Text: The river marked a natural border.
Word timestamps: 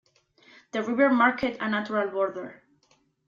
The 0.71 0.81
river 0.81 1.11
marked 1.11 1.43
a 1.43 1.69
natural 1.69 2.09
border. 2.09 2.63